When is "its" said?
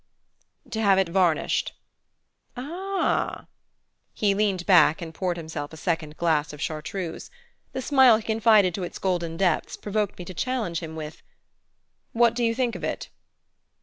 8.83-8.97